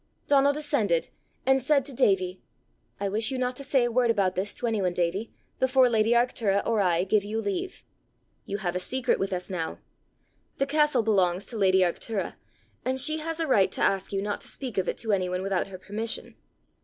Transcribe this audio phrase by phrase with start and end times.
[0.25, 1.09] Donal descended,
[1.45, 2.41] and said to Davie,
[2.99, 5.87] "I wish you not to say a word about this to any one, Davie, before
[5.89, 7.83] lady Arctura or I give you leave.
[8.47, 9.77] You have a secret with us now.
[10.57, 12.33] The castle belongs to lady Arctura,
[12.83, 15.29] and she has a right to ask you not to speak of it to any
[15.29, 16.35] one without her permission.